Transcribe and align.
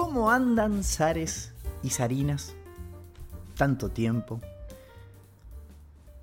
¿Cómo 0.00 0.30
andan 0.30 0.84
Zares 0.84 1.52
y 1.82 1.90
Sarinas? 1.90 2.54
Tanto 3.56 3.88
tiempo. 3.88 4.40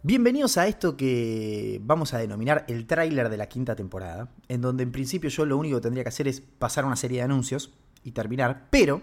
Bienvenidos 0.02 0.57
a 0.57 0.66
esto 0.66 0.96
que 0.96 1.82
vamos 1.83 2.14
a 2.14 2.19
denominar 2.19 2.64
el 2.69 2.88
tráiler 2.88 3.28
de 3.28 3.36
la 3.36 3.50
quinta 3.50 3.75
temporada, 3.75 4.30
en 4.47 4.61
donde 4.61 4.83
en 4.83 4.93
principio 4.93 5.30
yo 5.30 5.46
lo 5.46 5.57
único 5.57 5.75
que 5.75 5.82
tendría 5.82 6.06
que 6.06 6.10
hacer 6.10 6.30
es 6.30 6.39
pasar 6.39 6.86
una 6.86 6.96
serie 6.96 7.18
de 7.18 7.24
anuncios 7.25 7.74
y 8.06 8.11
terminar, 8.11 8.68
pero 8.69 9.02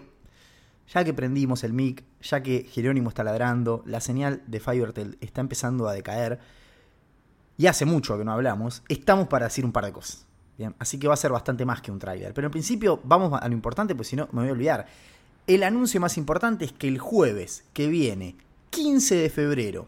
ya 0.91 1.03
que 1.03 1.13
prendimos 1.13 1.63
el 1.63 1.71
mic, 1.71 2.03
ya 2.23 2.41
que 2.41 2.63
Jerónimo 2.63 3.09
está 3.09 3.23
ladrando, 3.23 3.83
la 3.85 4.01
señal 4.01 4.41
de 4.47 4.59
Fivertel 4.59 5.19
está 5.21 5.41
empezando 5.41 5.87
a 5.87 5.93
decaer, 5.93 6.39
y 7.57 7.67
hace 7.67 7.85
mucho 7.85 8.17
que 8.17 8.25
no 8.25 8.31
hablamos, 8.31 8.81
estamos 8.89 9.27
para 9.27 9.45
decir 9.45 9.65
un 9.65 9.71
par 9.71 9.85
de 9.85 9.93
cosas. 9.93 10.25
Así 10.77 10.99
que 10.99 11.07
va 11.07 11.15
a 11.15 11.17
ser 11.17 11.31
bastante 11.31 11.65
más 11.65 11.81
que 11.81 11.91
un 11.91 11.99
tráiler. 11.99 12.33
Pero 12.33 12.47
en 12.47 12.51
principio 12.51 12.99
vamos 13.03 13.39
a 13.41 13.47
lo 13.47 13.53
importante, 13.53 13.95
pues 13.95 14.07
si 14.07 14.15
no 14.15 14.27
me 14.31 14.41
voy 14.41 14.49
a 14.49 14.53
olvidar. 14.53 14.85
El 15.47 15.63
anuncio 15.63 15.99
más 15.99 16.17
importante 16.17 16.65
es 16.65 16.71
que 16.71 16.87
el 16.87 16.99
jueves 16.99 17.65
que 17.73 17.87
viene, 17.87 18.35
15 18.69 19.15
de 19.15 19.29
febrero, 19.29 19.87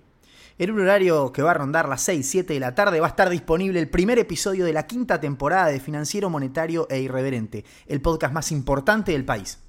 en 0.57 0.71
un 0.71 0.81
horario 0.81 1.31
que 1.31 1.41
va 1.41 1.51
a 1.51 1.55
rondar 1.55 1.87
las 1.87 2.01
6, 2.01 2.27
7 2.27 2.53
de 2.53 2.59
la 2.59 2.75
tarde, 2.75 2.99
va 2.99 3.07
a 3.07 3.09
estar 3.09 3.29
disponible 3.29 3.79
el 3.79 3.90
primer 3.90 4.20
episodio 4.20 4.65
de 4.65 4.73
la 4.73 4.87
quinta 4.87 5.20
temporada 5.20 5.67
de 5.67 5.79
Financiero, 5.79 6.29
Monetario 6.29 6.87
e 6.90 6.99
Irreverente, 6.99 7.63
el 7.87 8.01
podcast 8.01 8.34
más 8.34 8.51
importante 8.51 9.12
del 9.12 9.25
país. 9.25 9.59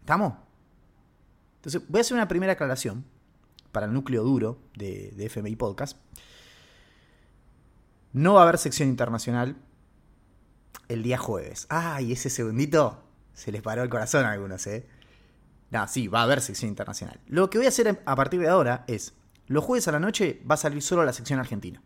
¿Estamos? 0.00 0.34
Entonces, 1.56 1.82
voy 1.88 1.98
a 1.98 2.00
hacer 2.00 2.14
una 2.14 2.28
primera 2.28 2.54
aclaración 2.54 3.04
para 3.72 3.86
el 3.86 3.92
núcleo 3.92 4.22
duro 4.22 4.58
de 4.74 5.12
FMI 5.18 5.56
Podcast. 5.56 5.98
No 8.12 8.34
va 8.34 8.40
a 8.40 8.42
haber 8.44 8.58
sección 8.58 8.88
internacional 8.88 9.56
el 10.88 11.02
día 11.02 11.18
jueves. 11.18 11.66
Ay, 11.68 12.12
ese 12.12 12.30
segundito 12.30 13.04
se 13.34 13.52
les 13.52 13.62
paró 13.62 13.82
el 13.82 13.88
corazón 13.88 14.24
a 14.24 14.32
algunos, 14.32 14.66
¿eh? 14.66 14.86
No, 15.70 15.86
sí, 15.86 16.08
va 16.08 16.20
a 16.20 16.22
haber 16.22 16.40
sección 16.40 16.70
internacional. 16.70 17.20
Lo 17.26 17.50
que 17.50 17.58
voy 17.58 17.66
a 17.66 17.68
hacer 17.68 18.02
a 18.04 18.16
partir 18.16 18.40
de 18.40 18.48
ahora 18.48 18.84
es, 18.86 19.14
los 19.46 19.64
jueves 19.64 19.86
a 19.88 19.92
la 19.92 20.00
noche 20.00 20.42
va 20.50 20.54
a 20.54 20.58
salir 20.58 20.82
solo 20.82 21.04
la 21.04 21.12
sección 21.12 21.38
argentina. 21.38 21.82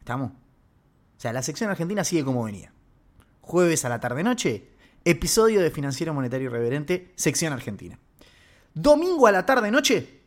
¿Estamos? 0.00 0.32
O 0.32 1.20
sea, 1.20 1.32
la 1.32 1.42
sección 1.42 1.70
argentina 1.70 2.02
sigue 2.04 2.24
como 2.24 2.44
venía. 2.44 2.72
Jueves 3.40 3.84
a 3.84 3.88
la 3.88 4.00
tarde-noche, 4.00 4.70
episodio 5.04 5.62
de 5.62 5.70
Financiero 5.70 6.12
Monetario 6.12 6.48
Irreverente, 6.48 7.12
sección 7.14 7.52
argentina. 7.52 7.98
Domingo 8.74 9.26
a 9.28 9.32
la 9.32 9.46
tarde-noche, 9.46 10.23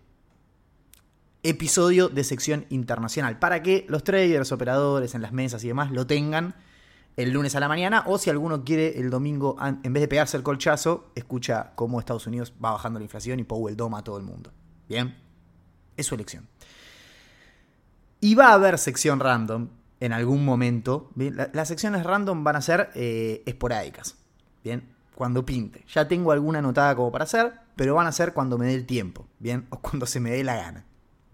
episodio 1.43 2.09
de 2.09 2.23
sección 2.23 2.66
internacional. 2.69 3.39
Para 3.39 3.63
que 3.63 3.85
los 3.89 4.03
traders, 4.03 4.52
operadores 4.52 5.16
en 5.16 5.21
las 5.21 5.31
mesas 5.31 5.63
y 5.63 5.67
demás 5.67 5.91
lo 5.91 6.07
tengan 6.07 6.55
el 7.16 7.31
lunes 7.31 7.55
a 7.55 7.59
la 7.59 7.67
mañana. 7.67 8.03
O 8.05 8.17
si 8.17 8.30
alguno 8.30 8.63
quiere 8.63 8.99
el 8.99 9.09
domingo, 9.09 9.58
en 9.61 9.93
vez 9.93 10.02
de 10.02 10.08
pegarse 10.08 10.38
el 10.38 10.43
colchazo, 10.43 11.11
escucha 11.15 11.71
cómo 11.75 11.99
Estados 11.99 12.27
Unidos 12.27 12.53
va 12.63 12.71
bajando 12.71 12.99
la 12.99 13.05
inflación 13.05 13.39
y 13.39 13.43
Powell 13.43 13.75
doma 13.75 13.99
a 13.99 14.03
todo 14.03 14.17
el 14.17 14.23
mundo. 14.23 14.52
Bien, 14.88 15.15
es 15.95 16.05
su 16.05 16.15
elección. 16.15 16.47
Y 18.19 18.35
va 18.35 18.49
a 18.49 18.53
haber 18.53 18.77
sección 18.77 19.19
random 19.19 19.69
en 19.99 20.13
algún 20.13 20.45
momento. 20.45 21.11
las 21.15 21.67
secciones 21.67 22.03
random 22.03 22.43
van 22.43 22.55
a 22.55 22.61
ser 22.61 22.89
eh, 22.95 23.43
esporádicas. 23.45 24.15
Bien, 24.64 24.87
cuando 25.15 25.45
pinte. 25.45 25.83
Ya 25.87 26.08
tengo 26.08 26.31
alguna 26.31 26.59
anotada 26.59 26.95
como 26.95 27.11
para 27.11 27.23
hacer, 27.23 27.54
pero 27.75 27.95
van 27.95 28.08
a 28.08 28.11
ser 28.11 28.33
cuando 28.33 28.58
me 28.58 28.67
dé 28.67 28.75
el 28.75 28.86
tiempo. 28.86 29.27
Bien, 29.39 29.65
o 29.69 29.80
cuando 29.80 30.05
se 30.05 30.19
me 30.19 30.31
dé 30.31 30.43
la 30.43 30.55
gana. 30.55 30.86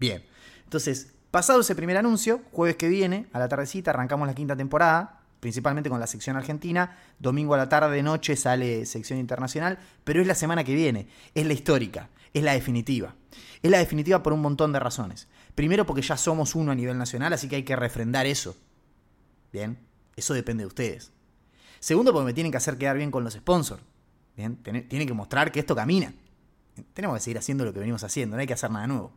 Bien. 0.04 0.22
Entonces, 0.64 1.14
pasado 1.30 1.60
ese 1.60 1.74
primer 1.74 1.96
anuncio, 1.96 2.42
jueves 2.52 2.76
que 2.76 2.88
viene, 2.88 3.26
a 3.32 3.38
la 3.38 3.48
tardecita, 3.48 3.90
arrancamos 3.90 4.28
la 4.28 4.34
quinta 4.34 4.54
temporada, 4.54 5.22
principalmente 5.40 5.88
con 5.88 5.98
la 5.98 6.06
sección 6.06 6.36
argentina. 6.36 6.98
Domingo 7.18 7.54
a 7.54 7.56
la 7.56 7.70
tarde, 7.70 8.02
noche 8.02 8.36
sale 8.36 8.84
sección 8.84 9.18
internacional, 9.18 9.78
pero 10.04 10.20
es 10.20 10.26
la 10.26 10.34
semana 10.34 10.62
que 10.62 10.74
viene, 10.74 11.08
es 11.34 11.46
la 11.46 11.54
histórica, 11.54 12.10
es 12.34 12.42
la 12.42 12.52
definitiva. 12.52 13.14
Es 13.62 13.70
la 13.70 13.78
definitiva 13.78 14.22
por 14.22 14.34
un 14.34 14.42
montón 14.42 14.72
de 14.74 14.78
razones. 14.78 15.26
Primero 15.54 15.86
porque 15.86 16.02
ya 16.02 16.18
somos 16.18 16.54
uno 16.54 16.72
a 16.72 16.74
nivel 16.74 16.98
nacional, 16.98 17.32
así 17.32 17.48
que 17.48 17.56
hay 17.56 17.62
que 17.62 17.76
refrendar 17.76 18.26
eso. 18.26 18.54
Bien, 19.54 19.78
eso 20.16 20.34
depende 20.34 20.64
de 20.64 20.66
ustedes. 20.66 21.12
Segundo 21.80 22.12
porque 22.12 22.26
me 22.26 22.34
tienen 22.34 22.50
que 22.52 22.58
hacer 22.58 22.76
quedar 22.76 22.98
bien 22.98 23.10
con 23.10 23.24
los 23.24 23.32
sponsors. 23.32 23.82
Bien, 24.36 24.56
tienen 24.56 25.08
que 25.08 25.14
mostrar 25.14 25.50
que 25.50 25.60
esto 25.60 25.74
camina. 25.74 26.12
Tenemos 26.92 27.16
que 27.16 27.22
seguir 27.22 27.38
haciendo 27.38 27.64
lo 27.64 27.72
que 27.72 27.78
venimos 27.78 28.04
haciendo, 28.04 28.36
no 28.36 28.40
hay 28.40 28.46
que 28.46 28.52
hacer 28.52 28.70
nada 28.70 28.86
nuevo. 28.86 29.12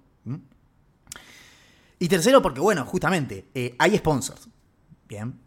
Y 2.00 2.08
tercero, 2.08 2.42
porque 2.42 2.60
bueno, 2.60 2.86
justamente, 2.86 3.50
eh, 3.54 3.76
hay 3.80 3.98
sponsors. 3.98 4.50
Bien. 5.08 5.40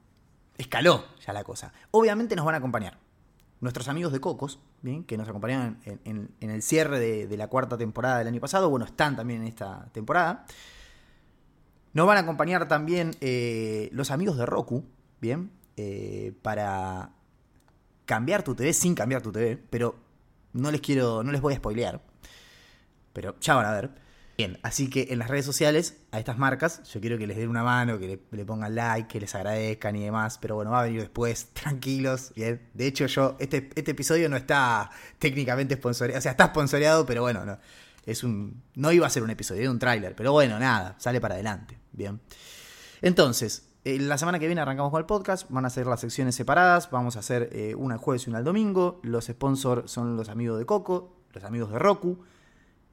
Escaló 0.59 1.05
ya 1.25 1.33
la 1.33 1.45
cosa. 1.45 1.73
Obviamente 1.91 2.37
nos 2.37 2.45
van 2.45 2.55
a 2.55 2.59
acompañar. 2.59 2.99
Nuestros 3.61 3.89
amigos 3.89 4.13
de 4.13 4.21
Cocos, 4.21 4.59
bien, 4.83 5.05
que 5.05 5.19
nos 5.19 5.29
acompañaron 5.29 5.79
en, 5.85 6.31
el 6.41 6.63
cierre 6.63 6.99
de, 6.99 7.37
la 7.37 7.49
cuarta 7.49 7.77
temporada 7.77 8.19
del 8.19 8.29
año 8.29 8.41
pasado, 8.41 8.71
bueno, 8.71 8.87
están 8.87 9.17
también 9.17 9.43
en 9.43 9.49
esta 9.49 9.89
temporada. 9.93 10.47
Nos 11.93 12.07
van 12.07 12.17
a 12.17 12.21
acompañar 12.21 12.69
también 12.69 13.11
eh, 13.21 13.91
los 13.93 14.11
amigos 14.11 14.39
de 14.39 14.47
Roku, 14.47 14.85
bien, 15.21 15.51
eh, 15.77 16.33
para 16.41 17.11
cambiar 18.07 18.43
tu 18.43 18.55
TV 18.55 18.73
sin 18.73 18.95
cambiar 18.95 19.21
tu 19.23 19.31
TV, 19.31 19.57
pero 19.57 19.97
no 20.55 20.71
les 20.71 20.81
quiero, 20.81 21.23
no 21.23 21.31
les 21.31 21.41
voy 21.41 21.53
a 21.53 21.57
spoilear, 21.57 22.01
pero 23.13 23.39
ya 23.41 23.55
van 23.55 23.67
a 23.67 23.73
ver. 23.73 23.91
Bien, 24.41 24.59
así 24.63 24.89
que 24.89 25.09
en 25.11 25.19
las 25.19 25.29
redes 25.29 25.45
sociales, 25.45 25.99
a 26.13 26.19
estas 26.19 26.39
marcas, 26.39 26.83
yo 26.91 26.99
quiero 26.99 27.19
que 27.19 27.27
les 27.27 27.37
den 27.37 27.51
una 27.51 27.63
mano, 27.63 27.99
que 27.99 28.23
le, 28.31 28.45
pongan 28.47 28.75
like, 28.75 29.07
que 29.07 29.21
les 29.21 29.35
agradezcan 29.35 29.95
y 29.97 30.05
demás, 30.05 30.39
pero 30.39 30.55
bueno, 30.55 30.71
va 30.71 30.81
a 30.81 30.85
venir 30.85 31.03
después, 31.03 31.49
tranquilos, 31.53 32.33
bien. 32.35 32.71
De 32.73 32.87
hecho, 32.87 33.05
yo, 33.05 33.37
este, 33.39 33.69
este 33.75 33.91
episodio 33.91 34.31
no 34.31 34.39
está 34.39 34.91
técnicamente 35.19 35.75
sponsoreado, 35.75 36.21
o 36.21 36.23
sea, 36.23 36.31
está 36.31 36.47
sponsoreado, 36.47 37.05
pero 37.05 37.21
bueno, 37.21 37.45
no, 37.45 37.59
es 38.07 38.25
un, 38.25 38.63
no 38.77 38.91
iba 38.93 39.07
a 39.07 39.11
ser 39.11 39.23
un 39.23 39.29
episodio, 39.29 39.61
era 39.61 39.71
un 39.71 39.79
tráiler, 39.79 40.17
pero 40.17 40.33
bueno, 40.33 40.59
nada, 40.59 40.97
sale 40.97 41.21
para 41.21 41.35
adelante, 41.35 41.79
bien. 41.93 42.19
Entonces, 43.03 43.69
eh, 43.85 43.99
la 43.99 44.17
semana 44.17 44.39
que 44.39 44.47
viene 44.47 44.63
arrancamos 44.63 44.91
con 44.91 45.01
el 45.01 45.07
podcast, 45.07 45.51
van 45.51 45.67
a 45.67 45.69
ser 45.69 45.87
las 45.87 46.01
secciones 46.01 46.35
separadas, 46.35 46.91
vamos 46.91 47.17
a 47.17 47.19
hacer 47.19 47.51
eh, 47.53 47.75
una 47.75 47.97
el 47.97 48.01
jueves 48.01 48.27
y 48.27 48.31
una 48.31 48.39
el 48.39 48.45
domingo, 48.47 49.01
los 49.03 49.27
sponsors 49.27 49.91
son 49.91 50.17
los 50.17 50.31
amigos 50.31 50.59
de 50.59 50.65
Coco, 50.65 51.15
los 51.35 51.45
amigos 51.45 51.71
de 51.71 51.79
Roku, 51.79 52.25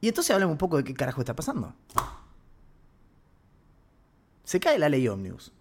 y 0.00 0.08
entonces 0.08 0.32
hablemos 0.32 0.52
un 0.52 0.58
poco 0.58 0.76
de 0.76 0.84
qué 0.84 0.94
carajo 0.94 1.20
está 1.20 1.34
pasando. 1.34 1.74
Se 4.44 4.60
cae 4.60 4.78
la 4.78 4.88
ley 4.88 5.06
Omnibus. 5.08 5.52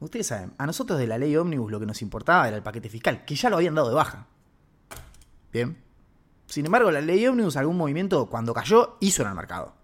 Ustedes 0.00 0.26
saben, 0.26 0.52
a 0.58 0.66
nosotros 0.66 0.98
de 0.98 1.06
la 1.06 1.16
ley 1.16 1.36
Omnibus 1.36 1.70
lo 1.70 1.80
que 1.80 1.86
nos 1.86 2.02
importaba 2.02 2.46
era 2.46 2.56
el 2.56 2.62
paquete 2.62 2.88
fiscal, 2.88 3.24
que 3.24 3.36
ya 3.36 3.48
lo 3.48 3.56
habían 3.56 3.74
dado 3.74 3.88
de 3.88 3.94
baja. 3.94 4.26
Bien. 5.52 5.78
Sin 6.46 6.66
embargo, 6.66 6.90
la 6.90 7.00
ley 7.00 7.26
Omnibus, 7.26 7.56
algún 7.56 7.76
movimiento, 7.76 8.26
cuando 8.26 8.52
cayó, 8.52 8.98
hizo 9.00 9.22
en 9.22 9.28
el 9.28 9.34
mercado. 9.34 9.74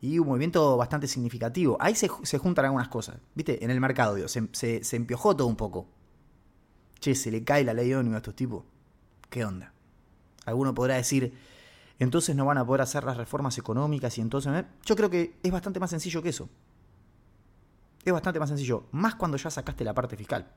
Y 0.00 0.18
un 0.18 0.26
movimiento 0.26 0.76
bastante 0.76 1.06
significativo. 1.06 1.76
Ahí 1.78 1.94
se, 1.94 2.08
juntan 2.08 2.64
algunas 2.64 2.88
cosas. 2.88 3.18
¿Viste? 3.34 3.62
En 3.62 3.70
el 3.70 3.80
mercado, 3.80 4.14
digo, 4.14 4.28
se, 4.28 4.48
se, 4.52 4.82
se 4.82 4.96
empiojó 4.96 5.36
todo 5.36 5.46
un 5.46 5.56
poco. 5.56 5.86
Che, 6.98 7.14
se 7.14 7.30
le 7.30 7.44
cae 7.44 7.62
la 7.64 7.74
ley 7.74 7.92
Omnibus 7.92 8.14
a 8.14 8.18
estos 8.18 8.34
tipos. 8.34 8.64
¿Qué 9.28 9.44
onda? 9.44 9.72
Alguno 10.46 10.74
podrá 10.74 10.96
decir, 10.96 11.34
entonces 12.00 12.34
no 12.34 12.46
van 12.46 12.58
a 12.58 12.66
poder 12.66 12.80
hacer 12.80 13.04
las 13.04 13.16
reformas 13.16 13.56
económicas 13.58 14.16
y 14.16 14.22
entonces... 14.22 14.52
¿eh? 14.54 14.64
Yo 14.86 14.96
creo 14.96 15.10
que 15.10 15.38
es 15.42 15.52
bastante 15.52 15.78
más 15.78 15.90
sencillo 15.90 16.22
que 16.22 16.30
eso. 16.30 16.48
Es 18.02 18.12
bastante 18.12 18.40
más 18.40 18.48
sencillo, 18.48 18.84
más 18.92 19.14
cuando 19.14 19.36
ya 19.36 19.50
sacaste 19.50 19.84
la 19.84 19.92
parte 19.92 20.16
fiscal. 20.16 20.50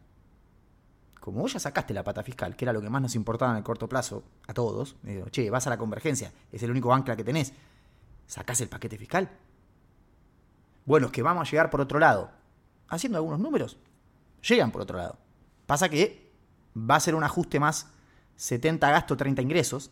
Como 1.20 1.42
vos 1.42 1.52
ya 1.52 1.60
sacaste 1.60 1.94
la 1.94 2.04
pata 2.04 2.24
fiscal, 2.24 2.56
que 2.56 2.64
era 2.64 2.72
lo 2.72 2.82
que 2.82 2.90
más 2.90 3.02
nos 3.02 3.16
importaba 3.16 3.52
en 3.52 3.58
el 3.58 3.64
corto 3.64 3.90
plazo 3.90 4.24
a 4.48 4.54
todos, 4.54 4.96
che, 5.32 5.50
vas 5.50 5.68
a 5.68 5.70
la 5.70 5.78
convergencia, 5.78 6.32
es 6.50 6.64
el 6.64 6.72
único 6.72 6.94
ancla 6.94 7.18
que 7.18 7.26
tenés, 7.26 7.54
sacás 8.26 8.62
el 8.62 8.70
paquete 8.70 8.98
fiscal. 8.98 9.30
Bueno, 10.86 11.08
es 11.08 11.12
que 11.12 11.22
vamos 11.22 11.48
a 11.48 11.52
llegar 11.52 11.70
por 11.70 11.82
otro 11.82 12.00
lado. 12.00 12.32
Haciendo 12.88 13.18
algunos 13.18 13.40
números, 13.40 13.78
llegan 14.48 14.72
por 14.72 14.82
otro 14.82 14.98
lado. 14.98 15.18
Pasa 15.66 15.90
que 15.90 16.32
va 16.78 16.96
a 16.96 17.00
ser 17.02 17.16
un 17.16 17.24
ajuste 17.24 17.60
más 17.60 17.88
70 18.38 18.90
gasto, 18.90 19.18
30 19.18 19.42
ingresos, 19.42 19.92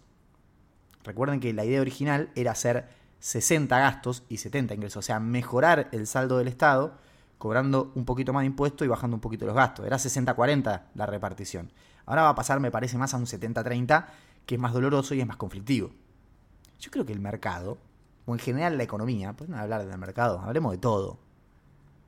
Recuerden 1.04 1.40
que 1.40 1.54
la 1.54 1.66
idea 1.66 1.82
original 1.82 2.30
era 2.36 2.52
hacer 2.52 2.90
60 3.20 3.78
gastos 3.78 4.24
y 4.30 4.38
70 4.38 4.74
ingresos, 4.74 4.98
o 4.98 5.02
sea, 5.06 5.20
mejorar 5.20 5.90
el 5.92 6.08
saldo 6.08 6.38
del 6.38 6.48
Estado 6.48 6.98
cobrando 7.38 7.92
un 7.96 8.06
poquito 8.06 8.34
más 8.34 8.42
de 8.42 8.48
impuesto 8.48 8.86
y 8.86 8.88
bajando 8.88 9.16
un 9.16 9.22
poquito 9.22 9.46
los 9.46 9.56
gastos. 9.56 9.86
Era 9.86 9.98
60-40 9.98 10.84
la 10.94 11.06
repartición. 11.08 11.72
Ahora 12.06 12.22
va 12.22 12.30
a 12.30 12.36
pasar, 12.36 12.60
me 12.60 12.70
parece, 12.70 13.00
más 13.00 13.14
a 13.16 13.18
un 13.18 13.26
70-30, 13.26 14.06
que 14.46 14.56
es 14.56 14.62
más 14.62 14.74
doloroso 14.74 15.16
y 15.16 15.22
es 15.22 15.28
más 15.28 15.38
conflictivo. 15.38 15.92
Yo 16.80 16.92
creo 16.92 17.06
que 17.06 17.14
el 17.14 17.20
mercado, 17.20 17.80
o 18.26 18.34
en 18.34 18.40
general 18.40 18.78
la 18.78 18.84
economía, 18.84 19.34
pues 19.34 19.50
hablar 19.50 19.86
del 19.86 19.98
mercado, 19.98 20.40
hablemos 20.40 20.72
de 20.72 20.78
todo. 20.78 21.20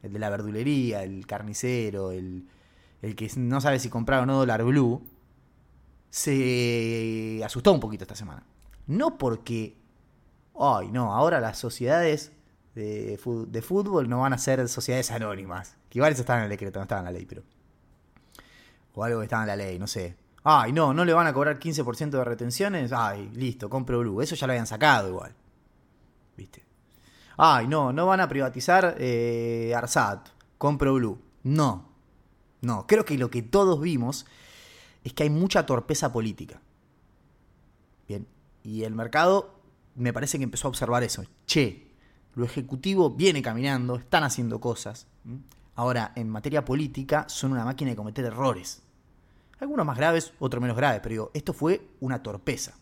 El 0.03 0.13
de 0.13 0.19
la 0.19 0.29
verdulería, 0.29 1.03
el 1.03 1.25
carnicero, 1.25 2.11
el, 2.11 2.47
el 3.01 3.15
que 3.15 3.31
no 3.37 3.59
sabe 3.59 3.79
si 3.79 3.89
comprar 3.89 4.21
o 4.21 4.25
no 4.27 4.37
dólar 4.37 4.63
blue, 4.63 5.01
se 6.11 7.41
asustó 7.43 7.73
un 7.73 7.79
poquito 7.79 8.03
esta 8.03 8.15
semana. 8.15 8.43
No 8.87 9.17
porque, 9.17 9.77
ay, 10.59 10.91
no, 10.91 11.13
ahora 11.13 11.39
las 11.39 11.57
sociedades 11.57 12.31
de, 12.75 13.17
fútbol 13.61 14.09
no 14.09 14.21
van 14.21 14.33
a 14.33 14.37
ser 14.37 14.67
sociedades 14.67 15.11
anónimas. 15.11 15.77
Que 15.89 15.99
igual 15.99 16.11
eso 16.11 16.21
estaba 16.21 16.39
en 16.39 16.45
el 16.45 16.49
decreto, 16.49 16.79
no 16.79 16.83
estaba 16.83 16.99
en 16.99 17.05
la 17.05 17.11
ley, 17.11 17.25
pero. 17.25 17.43
O 18.95 19.03
algo 19.03 19.19
que 19.19 19.25
estaba 19.25 19.43
en 19.43 19.47
la 19.47 19.55
ley, 19.55 19.79
no 19.79 19.87
sé. 19.87 20.15
Ay, 20.43 20.73
no, 20.73 20.93
no 20.93 21.05
le 21.05 21.13
van 21.13 21.27
a 21.27 21.33
cobrar 21.33 21.59
15% 21.59 22.09
de 22.09 22.23
retenciones. 22.23 22.91
Ay, 22.91 23.29
listo, 23.33 23.69
compro 23.69 23.99
Blue. 23.99 24.21
Eso 24.21 24.35
ya 24.35 24.45
lo 24.45 24.53
habían 24.53 24.67
sacado 24.67 25.09
igual. 25.09 25.33
¿Viste? 26.35 26.63
Ay, 27.37 27.67
no, 27.67 27.93
no 27.93 28.05
van 28.05 28.19
a 28.19 28.27
privatizar 28.27 28.95
eh, 28.99 29.73
Arsat. 29.75 30.29
Compro 30.57 30.95
Blue. 30.95 31.19
No. 31.43 31.89
No, 32.61 32.85
creo 32.87 33.05
que 33.05 33.17
lo 33.17 33.29
que 33.29 33.41
todos 33.41 33.79
vimos 33.79 34.25
es 35.03 35.13
que 35.13 35.23
hay 35.23 35.29
mucha 35.29 35.65
torpeza 35.65 36.11
política. 36.11 36.61
Bien. 38.07 38.27
Y 38.63 38.83
el 38.83 38.95
mercado 38.95 39.59
me 39.95 40.13
parece 40.13 40.37
que 40.37 40.43
empezó 40.43 40.67
a 40.67 40.69
observar 40.69 41.03
eso. 41.03 41.23
Che, 41.45 41.91
lo 42.35 42.45
ejecutivo 42.45 43.11
viene 43.11 43.41
caminando, 43.41 43.95
están 43.95 44.23
haciendo 44.23 44.59
cosas. 44.59 45.07
Ahora, 45.75 46.13
en 46.15 46.29
materia 46.29 46.65
política, 46.65 47.25
son 47.27 47.51
una 47.51 47.65
máquina 47.65 47.91
de 47.91 47.95
cometer 47.95 48.25
errores. 48.25 48.81
Algunos 49.59 49.85
más 49.85 49.97
graves, 49.97 50.33
otros 50.39 50.61
menos 50.61 50.77
graves, 50.77 51.01
pero 51.01 51.13
digo, 51.13 51.31
esto 51.33 51.53
fue 51.53 51.87
una 51.99 52.23
torpeza. 52.23 52.73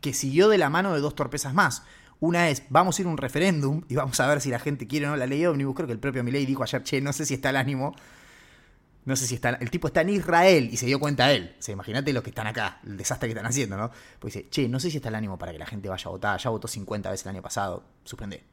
Que 0.00 0.14
siguió 0.14 0.48
de 0.48 0.58
la 0.58 0.70
mano 0.70 0.94
de 0.94 1.00
dos 1.00 1.14
torpezas 1.14 1.54
más. 1.54 1.82
Una 2.18 2.48
es, 2.48 2.62
vamos 2.70 2.98
a 2.98 3.02
ir 3.02 3.08
a 3.08 3.10
un 3.10 3.18
referéndum 3.18 3.82
y 3.88 3.94
vamos 3.94 4.18
a 4.20 4.26
ver 4.26 4.40
si 4.40 4.50
la 4.50 4.58
gente 4.58 4.86
quiere 4.86 5.06
o 5.06 5.10
no 5.10 5.16
la 5.16 5.26
ley 5.26 5.44
ómnibus. 5.44 5.74
Creo 5.74 5.86
que 5.86 5.92
el 5.92 5.98
propio 5.98 6.24
Milei 6.24 6.46
dijo 6.46 6.62
ayer, 6.62 6.82
che, 6.82 7.00
no 7.00 7.12
sé 7.12 7.26
si 7.26 7.34
está 7.34 7.50
el 7.50 7.56
ánimo. 7.56 7.94
No 9.06 9.16
sé 9.16 9.26
si 9.26 9.36
está. 9.36 9.50
El 9.50 9.70
tipo 9.70 9.86
está 9.86 10.02
en 10.02 10.10
Israel 10.10 10.68
y 10.70 10.76
se 10.76 10.84
dio 10.84 11.00
cuenta 11.00 11.32
él. 11.32 11.56
O 11.58 11.62
sea, 11.62 11.72
imagínate 11.72 12.12
los 12.12 12.22
que 12.22 12.30
están 12.30 12.46
acá, 12.46 12.80
el 12.84 12.96
desastre 12.96 13.28
que 13.28 13.32
están 13.32 13.46
haciendo, 13.46 13.76
¿no? 13.76 13.90
Pues 14.18 14.34
dice, 14.34 14.48
che, 14.50 14.68
no 14.68 14.78
sé 14.78 14.90
si 14.90 14.98
está 14.98 15.08
el 15.08 15.14
ánimo 15.14 15.38
para 15.38 15.52
que 15.52 15.58
la 15.58 15.66
gente 15.66 15.88
vaya 15.88 16.04
a 16.06 16.10
votar. 16.10 16.38
Ya 16.38 16.50
votó 16.50 16.68
50 16.68 17.10
veces 17.10 17.24
el 17.24 17.30
año 17.30 17.42
pasado. 17.42 17.84
Suspende. 18.04 18.44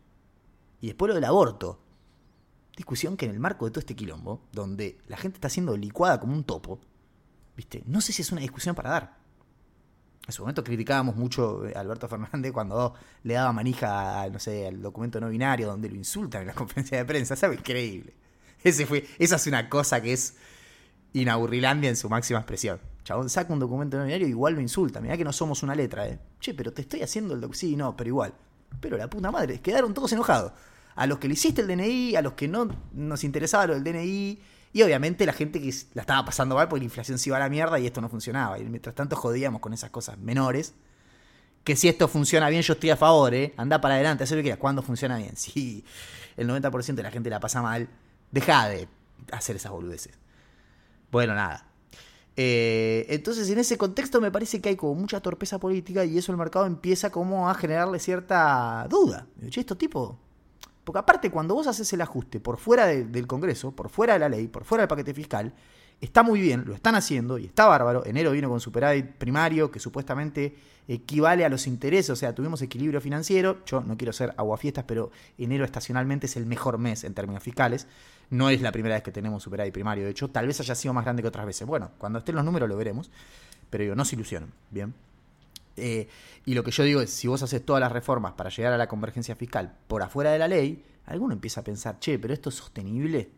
Y 0.79 0.87
después 0.87 1.09
lo 1.09 1.15
del 1.15 1.25
aborto 1.25 1.79
discusión 2.75 3.17
que 3.17 3.25
en 3.25 3.31
el 3.31 3.39
marco 3.39 3.65
de 3.65 3.71
todo 3.71 3.79
este 3.79 3.95
quilombo, 3.95 4.41
donde 4.51 4.99
la 5.07 5.17
gente 5.17 5.37
está 5.37 5.49
siendo 5.49 5.77
licuada 5.77 6.19
como 6.19 6.33
un 6.33 6.43
topo, 6.43 6.79
¿viste? 7.55 7.83
No 7.85 8.01
sé 8.01 8.13
si 8.13 8.21
es 8.21 8.31
una 8.31 8.41
discusión 8.41 8.75
para 8.75 8.89
dar. 8.89 9.17
En 10.25 10.31
su 10.31 10.41
momento 10.41 10.63
criticábamos 10.63 11.15
mucho 11.15 11.63
a 11.75 11.79
Alberto 11.79 12.07
Fernández 12.07 12.51
cuando 12.53 12.93
le 13.23 13.33
daba 13.33 13.51
manija, 13.51 14.27
no 14.29 14.39
sé, 14.39 14.67
al 14.67 14.81
documento 14.81 15.19
no 15.19 15.29
binario 15.29 15.67
donde 15.67 15.89
lo 15.89 15.95
insultan 15.95 16.41
en 16.41 16.47
la 16.47 16.53
conferencia 16.55 16.97
de 16.97 17.05
prensa. 17.05 17.33
Es 17.33 17.43
increíble. 17.43 18.13
Ese 18.69 18.85
fue, 18.85 19.05
esa 19.19 19.35
es 19.35 19.47
una 19.47 19.69
cosa 19.69 20.01
que 20.01 20.13
es 20.13 20.35
inaburrilandia 21.13 21.89
en 21.89 21.95
su 21.95 22.09
máxima 22.09 22.39
expresión. 22.39 22.79
Chabón 23.03 23.29
saca 23.29 23.51
un 23.51 23.59
documento 23.59 23.97
no 23.97 24.05
binario 24.05 24.27
y 24.27 24.29
igual 24.29 24.53
lo 24.53 24.61
insulta. 24.61 25.01
Mirá 25.01 25.17
que 25.17 25.25
no 25.25 25.33
somos 25.33 25.61
una 25.61 25.75
letra, 25.75 26.07
eh. 26.07 26.19
Che, 26.39 26.53
pero 26.53 26.71
te 26.71 26.81
estoy 26.81 27.01
haciendo 27.01 27.33
el 27.33 27.41
documento. 27.41 27.59
Sí, 27.59 27.75
no, 27.75 27.95
pero 27.97 28.07
igual. 28.07 28.33
Pero 28.79 28.97
la 28.97 29.09
puta 29.09 29.31
madre, 29.31 29.59
quedaron 29.59 29.93
todos 29.93 30.13
enojados 30.13 30.53
a 30.95 31.07
los 31.07 31.17
que 31.17 31.27
le 31.27 31.33
hiciste 31.33 31.61
el 31.61 31.67
DNI, 31.67 32.15
a 32.15 32.21
los 32.21 32.33
que 32.33 32.47
no 32.47 32.69
nos 32.93 33.23
interesaba 33.23 33.67
lo 33.67 33.73
del 33.73 33.83
DNI, 33.83 34.39
y 34.73 34.81
obviamente 34.81 35.25
la 35.25 35.33
gente 35.33 35.61
que 35.61 35.73
la 35.93 36.01
estaba 36.01 36.25
pasando 36.25 36.55
mal 36.55 36.67
porque 36.67 36.79
la 36.79 36.85
inflación 36.85 37.19
se 37.19 37.29
iba 37.29 37.37
a 37.37 37.39
la 37.39 37.49
mierda 37.49 37.79
y 37.79 37.85
esto 37.85 38.01
no 38.01 38.09
funcionaba. 38.09 38.57
Y 38.57 38.63
mientras 38.63 38.95
tanto 38.95 39.15
jodíamos 39.15 39.61
con 39.61 39.73
esas 39.73 39.91
cosas 39.91 40.17
menores. 40.17 40.73
Que 41.63 41.75
si 41.77 41.87
esto 41.87 42.07
funciona 42.09 42.49
bien, 42.49 42.61
yo 42.61 42.73
estoy 42.73 42.89
a 42.89 42.97
favor, 42.97 43.33
¿eh? 43.33 43.53
Anda 43.55 43.79
para 43.79 43.95
adelante, 43.95 44.23
haz 44.23 44.31
lo 44.31 44.37
que 44.37 44.43
quieras. 44.43 44.59
¿Cuándo 44.59 44.81
funciona 44.81 45.17
bien? 45.17 45.33
Si 45.37 45.85
el 46.35 46.49
90% 46.49 46.95
de 46.95 47.03
la 47.03 47.11
gente 47.11 47.29
la 47.29 47.39
pasa 47.39 47.61
mal, 47.61 47.87
deja 48.33 48.67
de 48.67 48.89
hacer 49.31 49.55
esas 49.55 49.71
boludeces. 49.71 50.17
Bueno, 51.09 51.33
nada. 51.35 51.67
Eh, 52.35 53.05
entonces, 53.09 53.49
en 53.49 53.59
ese 53.59 53.77
contexto 53.77 54.19
me 54.19 54.31
parece 54.31 54.59
que 54.59 54.69
hay 54.69 54.75
como 54.75 54.95
mucha 54.95 55.21
torpeza 55.21 55.59
política 55.59 56.03
y 56.03 56.17
eso 56.17 56.31
el 56.31 56.37
mercado 56.37 56.65
empieza 56.65 57.11
como 57.11 57.49
a 57.49 57.53
generarle 57.53 57.99
cierta 57.99 58.85
duda. 58.89 59.27
Che, 59.49 59.61
estos 59.61 59.77
tipos 59.77 60.15
porque 60.83 60.99
aparte, 60.99 61.31
cuando 61.31 61.55
vos 61.55 61.67
haces 61.67 61.91
el 61.93 62.01
ajuste 62.01 62.39
por 62.39 62.57
fuera 62.57 62.87
del 62.87 63.27
Congreso, 63.27 63.71
por 63.71 63.89
fuera 63.89 64.13
de 64.13 64.19
la 64.19 64.29
ley, 64.29 64.47
por 64.47 64.65
fuera 64.65 64.81
del 64.81 64.89
paquete 64.89 65.13
fiscal, 65.13 65.53
está 66.01 66.23
muy 66.23 66.41
bien, 66.41 66.65
lo 66.65 66.75
están 66.75 66.95
haciendo 66.95 67.37
y 67.37 67.45
está 67.45 67.67
bárbaro. 67.67 68.05
Enero 68.05 68.31
vino 68.31 68.49
con 68.49 68.59
superávit 68.59 69.05
primario 69.13 69.71
que 69.71 69.79
supuestamente 69.79 70.55
equivale 70.89 71.45
a 71.45 71.49
los 71.49 71.67
intereses, 71.67 72.09
o 72.09 72.15
sea, 72.17 72.35
tuvimos 72.35 72.61
equilibrio 72.61 72.99
financiero. 72.99 73.63
Yo 73.65 73.81
no 73.81 73.95
quiero 73.95 74.11
ser 74.11 74.33
aguafiestas, 74.35 74.83
pero 74.85 75.11
enero 75.37 75.63
estacionalmente 75.63 76.25
es 76.25 76.35
el 76.35 76.45
mejor 76.45 76.77
mes 76.77 77.05
en 77.05 77.13
términos 77.13 77.41
fiscales. 77.41 77.87
No 78.29 78.49
es 78.49 78.61
la 78.61 78.71
primera 78.71 78.95
vez 78.95 79.03
que 79.03 79.11
tenemos 79.11 79.43
superávit 79.43 79.73
primario, 79.73 80.05
de 80.05 80.11
hecho, 80.11 80.29
tal 80.29 80.47
vez 80.47 80.59
haya 80.59 80.75
sido 80.75 80.93
más 80.93 81.03
grande 81.03 81.21
que 81.21 81.27
otras 81.27 81.45
veces. 81.45 81.67
Bueno, 81.67 81.91
cuando 81.97 82.19
estén 82.19 82.35
los 82.35 82.45
números 82.45 82.67
lo 82.69 82.77
veremos, 82.77 83.11
pero 83.69 83.83
yo 83.83 83.95
no 83.95 84.05
se 84.05 84.15
ilusionen, 84.15 84.51
¿bien? 84.71 84.93
Eh, 85.75 86.07
y 86.45 86.53
lo 86.53 86.63
que 86.63 86.71
yo 86.71 86.83
digo 86.83 87.01
es, 87.01 87.09
si 87.09 87.27
vos 87.27 87.41
haces 87.41 87.65
todas 87.65 87.79
las 87.79 87.91
reformas 87.91 88.33
para 88.33 88.49
llegar 88.49 88.73
a 88.73 88.77
la 88.77 88.87
convergencia 88.87 89.35
fiscal 89.35 89.75
por 89.87 90.01
afuera 90.03 90.31
de 90.31 90.39
la 90.39 90.47
ley, 90.47 90.83
alguno 91.05 91.33
empieza 91.33 91.61
a 91.61 91.63
pensar, 91.63 91.99
che, 91.99 92.19
pero 92.19 92.33
esto 92.33 92.49
es 92.49 92.55
sostenible. 92.55 93.29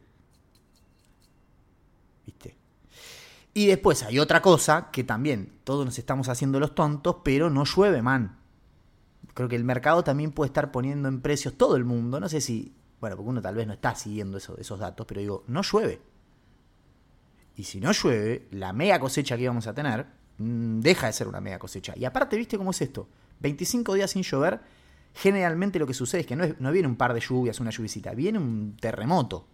¿Viste? 2.25 2.55
Y 3.53 3.67
después 3.67 4.03
hay 4.03 4.19
otra 4.19 4.41
cosa 4.41 4.89
que 4.91 5.03
también 5.03 5.59
todos 5.63 5.85
nos 5.85 5.97
estamos 5.97 6.27
haciendo 6.27 6.59
los 6.59 6.75
tontos, 6.75 7.17
pero 7.23 7.49
no 7.49 7.63
llueve, 7.63 8.01
man. 8.01 8.38
Creo 9.33 9.47
que 9.47 9.55
el 9.55 9.63
mercado 9.63 10.03
también 10.03 10.31
puede 10.31 10.47
estar 10.47 10.71
poniendo 10.71 11.07
en 11.07 11.21
precios 11.21 11.53
todo 11.55 11.77
el 11.77 11.85
mundo. 11.85 12.19
No 12.19 12.27
sé 12.27 12.41
si, 12.41 12.73
bueno, 13.00 13.15
porque 13.15 13.30
uno 13.30 13.42
tal 13.42 13.56
vez 13.56 13.68
no 13.68 13.74
está 13.74 13.95
siguiendo 13.95 14.38
esos 14.38 14.80
datos, 14.80 15.06
pero 15.06 15.21
digo, 15.21 15.44
no 15.47 15.62
llueve. 15.62 16.01
Y 17.56 17.63
si 17.63 17.80
no 17.80 17.92
llueve, 17.92 18.47
la 18.51 18.74
mega 18.74 19.00
cosecha 19.00 19.36
que 19.38 19.44
íbamos 19.44 19.68
a 19.68 19.74
tener 19.74 20.06
Mm, 20.38 20.81
deja 20.81 21.07
de 21.07 21.13
ser 21.13 21.27
una 21.27 21.39
mega 21.39 21.59
cosecha. 21.59 21.94
Y 21.95 22.06
aparte, 22.06 22.38
¿viste 22.38 22.57
cómo 22.57 22.71
es 22.71 22.81
esto? 22.81 23.07
25 23.39 23.94
días 23.94 24.12
sin 24.12 24.24
llover, 24.24 24.59
generalmente 25.13 25.80
lo 25.80 25.88
que 25.88 25.94
sucede 25.94 26.21
es 26.21 26.27
que 26.27 26.36
no, 26.36 26.45
no 26.59 26.71
viene 26.71 26.88
un 26.88 26.95
par 26.95 27.13
de 27.13 27.19
lluvias, 27.21 27.59
una 27.59 27.71
lluvisita, 27.71 28.13
viene 28.13 28.38
un 28.38 28.75
terremoto. 28.80 29.48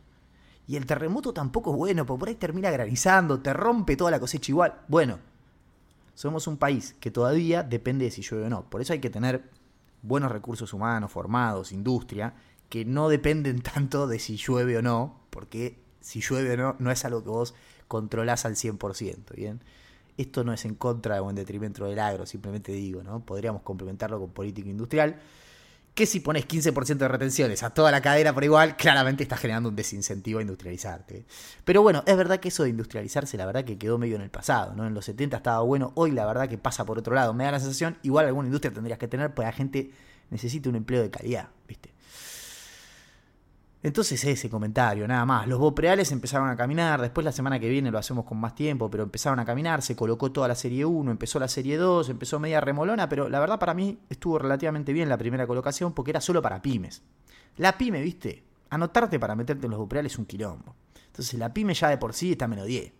Y 0.68 0.76
el 0.76 0.86
terremoto 0.86 1.34
tampoco 1.34 1.72
es 1.72 1.78
bueno, 1.78 2.06
porque 2.06 2.20
por 2.20 2.30
ahí 2.30 2.36
termina 2.36 2.72
granizando, 2.72 3.40
te 3.40 3.54
rompe 3.54 3.96
toda 3.96 4.12
la 4.12 4.20
cosecha 4.20 4.52
igual. 4.52 4.82
Bueno, 4.88 5.20
somos 6.14 6.48
un 6.48 6.58
país 6.58 6.96
que 7.00 7.12
todavía 7.12 7.64
depende 7.64 8.06
de 8.06 8.12
si 8.12 8.22
llueve 8.22 8.48
o 8.48 8.50
no. 8.50 8.70
Por 8.70 8.82
eso 8.82 8.94
hay 8.94 9.00
que 9.00 9.10
tener 9.10 9.50
buenos 10.02 10.32
recursos 10.32 10.74
humanos, 10.74 11.12
formados, 11.12 11.72
industria, 11.72 12.34
que 12.72 12.86
no 12.86 13.10
dependen 13.10 13.62
tanto 13.62 14.08
de 14.08 14.18
si 14.18 14.38
llueve 14.38 14.78
o 14.78 14.82
no, 14.82 15.20
porque 15.30 15.78
si 16.00 16.22
llueve 16.22 16.54
o 16.54 16.58
no 16.58 16.76
no 16.80 16.90
es 16.90 17.06
algo 17.06 17.24
que 17.24 17.30
vos 17.30 17.54
controlás 17.88 18.46
al 18.46 18.56
100%, 18.56 19.36
¿bien? 19.36 19.62
Esto 20.18 20.44
no 20.44 20.54
es 20.54 20.66
en 20.66 20.76
contra 20.76 21.22
o 21.22 21.30
en 21.30 21.36
detrimento 21.36 21.86
del 21.86 22.00
agro, 22.00 22.26
simplemente 22.26 22.72
digo, 22.72 23.04
¿no? 23.04 23.26
Podríamos 23.26 23.62
complementarlo 23.64 24.20
con 24.20 24.32
política 24.32 24.70
industrial, 24.70 25.20
que 25.94 26.06
si 26.06 26.22
pones 26.22 26.48
15% 26.48 26.98
de 26.98 27.08
retenciones 27.10 27.64
a 27.64 27.72
toda 27.72 27.92
la 27.92 28.02
cadena 28.02 28.34
por 28.34 28.46
igual, 28.46 28.78
claramente 28.78 29.24
está 29.24 29.36
generando 29.36 29.68
un 29.68 29.76
desincentivo 29.76 30.40
a 30.40 30.42
industrializarte. 30.42 31.26
Pero 31.66 31.82
bueno, 31.82 32.04
es 32.06 32.16
verdad 32.16 32.40
que 32.40 32.48
eso 32.48 32.64
de 32.64 32.70
industrializarse, 32.70 33.36
la 33.36 33.46
verdad 33.46 33.66
que 33.66 33.78
quedó 33.78 33.98
medio 33.98 34.16
en 34.16 34.22
el 34.22 34.30
pasado, 34.30 34.74
¿no? 34.74 34.88
En 34.88 34.94
los 34.94 35.04
70 35.06 35.36
estaba 35.36 35.60
bueno, 35.62 35.92
hoy 35.96 36.12
la 36.12 36.26
verdad 36.26 36.48
que 36.48 36.58
pasa 36.58 36.86
por 36.86 36.98
otro 36.98 37.14
lado. 37.14 37.34
Me 37.34 37.44
da 37.44 37.52
la 37.52 37.60
sensación, 37.60 37.98
igual 38.04 38.28
alguna 38.28 38.48
industria 38.48 38.74
tendrías 38.74 39.00
que 39.00 39.10
tener, 39.10 39.34
pues 39.34 39.46
la 39.46 39.52
gente 39.52 39.92
necesita 40.30 40.70
un 40.70 40.78
empleo 40.78 41.02
de 41.02 41.12
calidad, 41.12 41.50
¿viste? 41.68 41.91
Entonces 43.84 44.24
ese 44.24 44.50
comentario, 44.50 45.08
nada 45.08 45.26
más. 45.26 45.48
Los 45.48 45.58
Bopreales 45.58 46.12
empezaron 46.12 46.50
a 46.50 46.56
caminar, 46.56 47.02
después 47.02 47.26
la 47.26 47.32
semana 47.32 47.60
que 47.60 47.68
viene 47.68 47.90
lo 47.90 47.98
hacemos 47.98 48.26
con 48.26 48.40
más 48.40 48.54
tiempo, 48.54 48.92
pero 48.92 49.04
empezaron 49.04 49.40
a 49.40 49.46
caminar, 49.46 49.82
se 49.82 49.96
colocó 49.96 50.32
toda 50.32 50.48
la 50.48 50.56
serie 50.56 50.86
1, 50.86 51.10
empezó 51.10 51.40
la 51.40 51.48
serie 51.48 51.78
2, 51.78 52.10
empezó 52.10 52.40
media 52.40 52.62
remolona, 52.62 53.10
pero 53.10 53.28
la 53.28 53.40
verdad 53.40 53.58
para 53.58 53.74
mí 53.74 54.00
estuvo 54.08 54.38
relativamente 54.38 54.94
bien 54.94 55.10
la 55.10 55.18
primera 55.18 55.48
colocación 55.48 55.94
porque 55.94 56.12
era 56.12 56.22
solo 56.22 56.44
para 56.44 56.62
pymes. 56.62 57.02
La 57.58 57.76
pyme, 57.76 58.02
viste, 58.02 58.44
anotarte 58.70 59.20
para 59.20 59.36
meterte 59.36 59.66
en 59.66 59.72
los 59.72 59.80
Bopreales 59.80 60.14
es 60.14 60.20
un 60.20 60.26
quilombo. 60.26 60.76
Entonces 61.08 61.40
la 61.40 61.52
pyme 61.52 61.74
ya 61.74 61.90
de 61.90 61.98
por 61.98 62.14
sí 62.14 62.34
está 62.34 62.48
menos 62.48 62.68
10. 62.68 62.94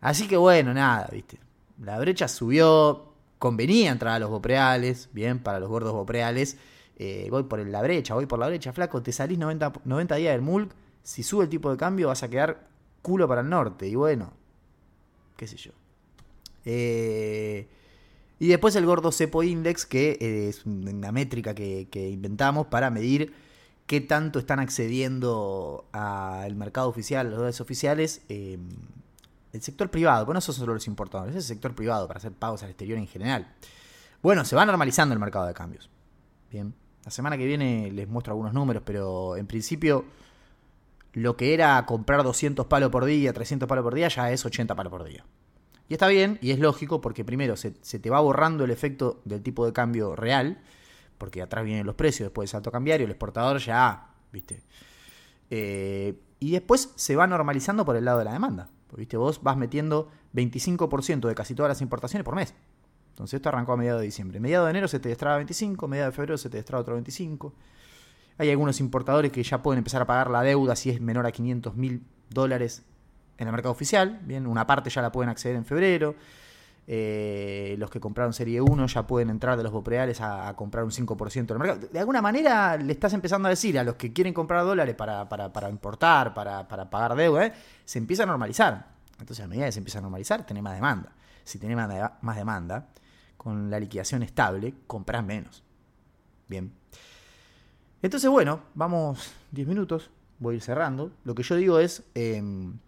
Así 0.00 0.26
que 0.28 0.36
bueno, 0.38 0.72
nada, 0.72 1.08
viste. 1.12 1.38
La 1.78 1.98
brecha 1.98 2.26
subió, 2.26 3.12
convenía 3.38 3.90
entrar 3.90 4.14
a 4.14 4.18
los 4.18 4.30
Bopreales, 4.30 5.10
bien, 5.12 5.40
para 5.40 5.60
los 5.60 5.68
gordos 5.68 5.92
Bopreales 5.92 6.56
eh, 6.96 7.28
voy 7.30 7.44
por 7.44 7.58
la 7.66 7.82
brecha, 7.82 8.14
voy 8.14 8.26
por 8.26 8.38
la 8.38 8.48
brecha, 8.48 8.72
flaco, 8.72 9.02
te 9.02 9.12
salís 9.12 9.38
90, 9.38 9.72
90 9.84 10.14
días 10.16 10.32
del 10.32 10.42
MULC, 10.42 10.72
si 11.02 11.22
sube 11.22 11.44
el 11.44 11.50
tipo 11.50 11.70
de 11.70 11.76
cambio 11.76 12.08
vas 12.08 12.22
a 12.22 12.30
quedar 12.30 12.68
culo 13.02 13.26
para 13.26 13.40
el 13.40 13.48
norte. 13.48 13.88
Y 13.88 13.94
bueno, 13.94 14.32
qué 15.36 15.46
sé 15.46 15.56
yo. 15.56 15.72
Eh, 16.64 17.68
y 18.38 18.48
después 18.48 18.74
el 18.76 18.86
gordo 18.86 19.12
Cepo 19.12 19.42
Index, 19.42 19.86
que 19.86 20.48
es 20.48 20.64
una 20.64 21.12
métrica 21.12 21.54
que, 21.54 21.88
inventamos 22.10 22.66
para 22.66 22.90
medir 22.90 23.34
qué 23.86 24.00
tanto 24.00 24.38
están 24.38 24.60
accediendo 24.60 25.86
al 25.92 26.54
mercado 26.56 26.88
oficial, 26.88 27.28
los 27.28 27.36
dólares 27.36 27.60
oficiales, 27.60 28.22
eh, 28.28 28.58
el 29.52 29.62
sector 29.62 29.90
privado. 29.90 30.24
Bueno, 30.24 30.38
esos 30.38 30.56
son 30.56 30.66
los 30.68 30.86
importadores, 30.86 31.36
es 31.36 31.44
el 31.44 31.56
sector 31.56 31.74
privado 31.74 32.06
para 32.08 32.18
hacer 32.18 32.32
pagos 32.32 32.62
al 32.62 32.70
exterior 32.70 32.98
en 32.98 33.06
general. 33.06 33.54
Bueno, 34.22 34.44
se 34.44 34.56
va 34.56 34.64
normalizando 34.64 35.12
el 35.12 35.20
mercado 35.20 35.46
de 35.46 35.54
cambios. 35.54 35.90
Bien. 36.50 36.74
La 37.04 37.10
semana 37.10 37.36
que 37.36 37.46
viene 37.46 37.90
les 37.90 38.08
muestro 38.08 38.32
algunos 38.32 38.52
números, 38.52 38.82
pero 38.84 39.36
en 39.36 39.46
principio 39.46 40.04
lo 41.12 41.36
que 41.36 41.54
era 41.54 41.84
comprar 41.86 42.22
200 42.22 42.66
palos 42.66 42.90
por 42.90 43.04
día, 43.04 43.32
300 43.32 43.68
palos 43.68 43.82
por 43.82 43.94
día, 43.94 44.08
ya 44.08 44.30
es 44.30 44.44
80 44.44 44.74
palos 44.74 44.90
por 44.90 45.04
día. 45.04 45.24
Y 45.88 45.94
está 45.94 46.08
bien, 46.08 46.38
y 46.40 46.52
es 46.52 46.58
lógico, 46.58 47.00
porque 47.00 47.24
primero 47.24 47.56
se, 47.56 47.70
te 47.70 48.10
va 48.10 48.20
borrando 48.20 48.64
el 48.64 48.70
efecto 48.70 49.20
del 49.24 49.42
tipo 49.42 49.66
de 49.66 49.72
cambio 49.72 50.16
real, 50.16 50.58
porque 51.18 51.42
atrás 51.42 51.64
vienen 51.64 51.84
los 51.84 51.96
precios, 51.96 52.28
después 52.28 52.48
del 52.48 52.52
salto 52.52 52.72
cambiario, 52.72 53.04
el 53.04 53.10
exportador 53.10 53.58
ya, 53.58 54.08
viste. 54.32 54.62
Eh, 55.50 56.18
y 56.40 56.52
después 56.52 56.92
se 56.96 57.14
va 57.14 57.26
normalizando 57.26 57.84
por 57.84 57.96
el 57.96 58.04
lado 58.04 58.20
de 58.20 58.24
la 58.24 58.32
demanda. 58.32 58.68
¿Viste? 58.96 59.16
Vos 59.16 59.42
vas 59.42 59.56
metiendo 59.56 60.10
25% 60.34 61.28
de 61.28 61.34
casi 61.34 61.54
todas 61.54 61.70
las 61.70 61.80
importaciones 61.80 62.24
por 62.24 62.36
mes. 62.36 62.54
Entonces 63.12 63.34
esto 63.34 63.50
arrancó 63.50 63.72
a 63.72 63.76
mediados 63.76 64.00
de 64.00 64.06
diciembre. 64.06 64.40
Mediados 64.40 64.66
de 64.66 64.70
enero 64.70 64.88
se 64.88 64.98
te 64.98 65.10
destraba 65.10 65.36
25, 65.36 65.86
mediados 65.86 66.12
de 66.12 66.16
febrero 66.16 66.38
se 66.38 66.48
te 66.48 66.56
destraba 66.56 66.80
otro 66.80 66.94
25. 66.94 67.52
Hay 68.38 68.50
algunos 68.50 68.80
importadores 68.80 69.30
que 69.30 69.42
ya 69.42 69.62
pueden 69.62 69.78
empezar 69.78 70.02
a 70.02 70.06
pagar 70.06 70.30
la 70.30 70.42
deuda 70.42 70.74
si 70.74 70.90
es 70.90 71.00
menor 71.00 71.26
a 71.26 71.32
500 71.32 71.76
mil 71.76 72.02
dólares 72.30 72.82
en 73.36 73.46
el 73.46 73.52
mercado 73.52 73.72
oficial. 73.72 74.20
Bien, 74.24 74.46
una 74.46 74.66
parte 74.66 74.88
ya 74.88 75.02
la 75.02 75.12
pueden 75.12 75.28
acceder 75.28 75.56
en 75.56 75.64
febrero. 75.66 76.14
Eh, 76.86 77.76
los 77.78 77.90
que 77.90 78.00
compraron 78.00 78.32
Serie 78.32 78.60
1 78.60 78.86
ya 78.88 79.06
pueden 79.06 79.30
entrar 79.30 79.56
de 79.56 79.62
los 79.62 79.70
bopreales 79.70 80.20
a, 80.20 80.52
comprar 80.56 80.84
un 80.84 80.90
5% 80.90 81.46
del 81.46 81.58
mercado. 81.58 81.86
De 81.92 81.98
alguna 81.98 82.22
manera 82.22 82.76
le 82.76 82.92
estás 82.92 83.12
empezando 83.12 83.46
a 83.46 83.50
decir 83.50 83.78
a 83.78 83.84
los 83.84 83.94
que 83.94 84.12
quieren 84.12 84.32
comprar 84.34 84.64
dólares 84.64 84.96
para, 84.96 85.68
importar, 85.70 86.34
para, 86.34 86.66
pagar 86.90 87.14
deuda, 87.14 87.46
eh, 87.46 87.52
se 87.84 87.98
empieza 87.98 88.24
a 88.24 88.26
normalizar. 88.26 88.86
Entonces 89.20 89.44
a 89.44 89.48
medida 89.48 89.66
que 89.66 89.72
se 89.72 89.78
empieza 89.78 89.98
a 89.98 90.02
normalizar, 90.02 90.44
tenés 90.44 90.62
más 90.62 90.74
demanda. 90.74 91.12
Si 91.44 91.58
tenés 91.58 91.76
más 91.76 92.36
demanda, 92.36 92.86
con 93.42 93.70
la 93.70 93.80
liquidación 93.80 94.22
estable, 94.22 94.72
compras 94.86 95.24
menos. 95.24 95.64
Bien. 96.48 96.72
Entonces, 98.00 98.30
bueno, 98.30 98.62
vamos 98.74 99.32
10 99.50 99.66
minutos, 99.66 100.10
voy 100.38 100.54
a 100.54 100.56
ir 100.56 100.62
cerrando. 100.62 101.10
Lo 101.24 101.34
que 101.34 101.42
yo 101.42 101.56
digo 101.56 101.80
es, 101.80 102.04
em, 102.14 102.78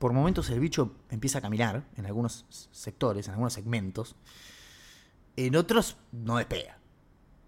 por 0.00 0.12
momentos 0.12 0.50
el 0.50 0.58
bicho 0.58 0.96
empieza 1.10 1.38
a 1.38 1.42
caminar 1.42 1.84
en 1.96 2.06
algunos 2.06 2.44
sectores, 2.72 3.28
en 3.28 3.32
algunos 3.34 3.52
segmentos. 3.52 4.16
En 5.36 5.54
otros 5.54 5.96
no 6.10 6.38
despega. 6.38 6.78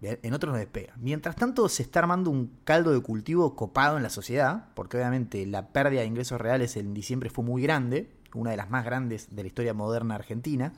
En 0.01 0.33
otros 0.33 0.53
no 0.53 0.59
despega. 0.59 0.93
Mientras 0.97 1.35
tanto 1.35 1.67
se 1.67 1.83
está 1.83 1.99
armando 1.99 2.29
un 2.29 2.59
caldo 2.63 2.91
de 2.91 3.01
cultivo 3.01 3.55
copado 3.55 3.97
en 3.97 4.03
la 4.03 4.09
sociedad, 4.09 4.69
porque 4.73 4.95
obviamente 4.95 5.45
la 5.47 5.67
pérdida 5.69 6.01
de 6.01 6.07
ingresos 6.07 6.39
reales 6.39 6.77
en 6.77 6.93
diciembre 6.93 7.29
fue 7.29 7.43
muy 7.43 7.61
grande, 7.61 8.09
una 8.33 8.51
de 8.51 8.57
las 8.57 8.69
más 8.69 8.85
grandes 8.85 9.35
de 9.35 9.43
la 9.43 9.47
historia 9.47 9.73
moderna 9.73 10.15
argentina, 10.15 10.73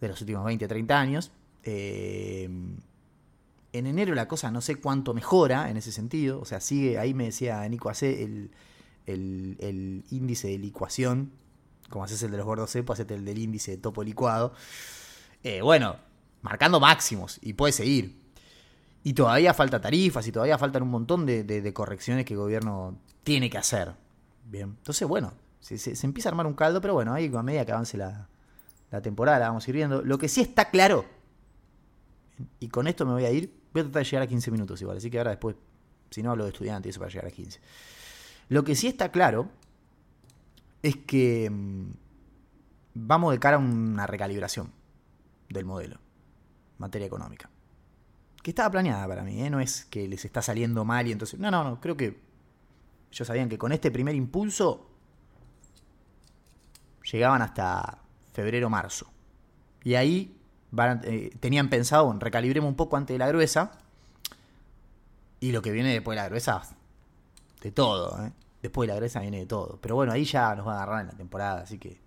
de 0.00 0.08
los 0.08 0.20
últimos 0.20 0.44
20, 0.44 0.66
30 0.68 1.00
años. 1.00 1.32
Eh, 1.64 2.48
en 3.72 3.86
enero 3.86 4.14
la 4.14 4.28
cosa 4.28 4.50
no 4.50 4.60
sé 4.60 4.76
cuánto 4.76 5.14
mejora 5.14 5.70
en 5.70 5.76
ese 5.76 5.92
sentido, 5.92 6.40
o 6.40 6.44
sea, 6.44 6.60
sigue, 6.60 6.98
ahí 6.98 7.14
me 7.14 7.24
decía 7.24 7.68
Nico 7.68 7.90
hace 7.90 8.22
el, 8.22 8.50
el, 9.06 10.04
índice 10.10 10.48
de 10.48 10.58
licuación, 10.58 11.32
como 11.90 12.04
haces 12.04 12.22
el 12.22 12.30
de 12.30 12.38
los 12.38 12.46
gordos 12.46 12.70
cepos, 12.70 12.94
hacete 12.94 13.14
el 13.14 13.24
del 13.24 13.38
índice 13.38 13.72
de 13.72 13.76
topo 13.78 14.02
licuado. 14.02 14.52
Eh, 15.42 15.62
bueno, 15.62 15.96
marcando 16.42 16.80
máximos 16.80 17.38
y 17.42 17.52
puede 17.52 17.72
seguir. 17.72 18.18
Y 19.04 19.12
todavía 19.12 19.54
falta 19.54 19.80
tarifas 19.80 20.26
y 20.26 20.32
todavía 20.32 20.58
faltan 20.58 20.82
un 20.82 20.90
montón 20.90 21.26
de, 21.26 21.72
correcciones 21.72 22.24
que 22.24 22.34
el 22.34 22.40
gobierno 22.40 22.98
tiene 23.22 23.48
que 23.48 23.58
hacer. 23.58 23.94
Bien, 24.46 24.74
entonces 24.78 25.06
bueno, 25.06 25.32
se, 25.60 25.78
se, 25.78 26.06
empieza 26.06 26.28
a 26.28 26.30
armar 26.30 26.46
un 26.46 26.54
caldo, 26.54 26.80
pero 26.80 26.94
bueno, 26.94 27.12
ahí 27.12 27.30
a 27.32 27.42
medida 27.42 27.64
que 27.64 27.72
avance 27.72 27.96
la, 27.96 28.28
la 28.90 29.02
temporada 29.02 29.38
la 29.38 29.48
vamos 29.48 29.66
a 29.66 29.70
ir 29.70 29.76
viendo. 29.76 30.02
Lo 30.02 30.18
que 30.18 30.28
sí 30.28 30.40
está 30.40 30.70
claro, 30.70 31.04
y 32.60 32.68
con 32.68 32.86
esto 32.86 33.04
me 33.06 33.12
voy 33.12 33.24
a 33.24 33.30
ir, 33.30 33.52
voy 33.72 33.80
a 33.80 33.84
tratar 33.84 34.02
de 34.02 34.08
llegar 34.08 34.22
a 34.22 34.26
15 34.26 34.50
minutos 34.50 34.80
igual, 34.80 34.96
así 34.98 35.10
que 35.10 35.18
ahora 35.18 35.30
después, 35.30 35.56
si 36.10 36.22
no 36.22 36.30
hablo 36.30 36.44
de 36.44 36.50
estudiantes, 36.50 36.90
eso 36.90 37.00
para 37.00 37.10
llegar 37.10 37.26
a 37.26 37.30
15. 37.30 37.60
Lo 38.48 38.64
que 38.64 38.74
sí 38.74 38.86
está 38.86 39.10
claro 39.10 39.48
es 40.82 40.96
que 40.96 41.50
mm, 41.50 41.90
vamos 42.94 43.32
de 43.32 43.38
cara 43.38 43.56
a 43.56 43.60
una 43.60 44.06
recalibración 44.06 44.72
del 45.48 45.64
modelo 45.64 45.98
materia 46.78 47.06
económica. 47.06 47.50
Que 48.42 48.50
estaba 48.50 48.70
planeada 48.70 49.06
para 49.08 49.24
mí, 49.24 49.42
¿eh? 49.42 49.50
no 49.50 49.60
es 49.60 49.86
que 49.86 50.06
les 50.06 50.24
está 50.24 50.42
saliendo 50.42 50.84
mal 50.84 51.06
y 51.08 51.12
entonces... 51.12 51.40
No, 51.40 51.50
no, 51.50 51.64
no, 51.64 51.80
creo 51.80 51.96
que 51.96 52.20
ellos 53.10 53.26
sabían 53.26 53.48
que 53.48 53.58
con 53.58 53.72
este 53.72 53.90
primer 53.90 54.14
impulso 54.14 54.90
llegaban 57.10 57.42
hasta 57.42 58.02
febrero-marzo. 58.36 59.06
Y 59.82 59.94
ahí 59.94 60.36
eh, 61.04 61.30
tenían 61.40 61.70
pensado, 61.70 62.14
recalibremos 62.18 62.68
un 62.68 62.76
poco 62.76 62.96
antes 62.96 63.14
de 63.14 63.18
la 63.18 63.28
gruesa. 63.28 63.72
Y 65.40 65.52
lo 65.52 65.62
que 65.62 65.70
viene 65.70 65.92
después 65.92 66.16
de 66.16 66.22
la 66.22 66.28
gruesa, 66.28 66.62
de 67.62 67.72
todo. 67.72 68.24
¿eh? 68.24 68.32
Después 68.62 68.86
de 68.86 68.92
la 68.92 68.96
gruesa 68.96 69.20
viene 69.20 69.38
de 69.38 69.46
todo. 69.46 69.78
Pero 69.80 69.94
bueno, 69.94 70.12
ahí 70.12 70.24
ya 70.24 70.54
nos 70.54 70.66
va 70.66 70.72
a 70.72 70.76
agarrar 70.82 71.00
en 71.00 71.06
la 71.08 71.14
temporada, 71.14 71.62
así 71.62 71.78
que 71.78 71.98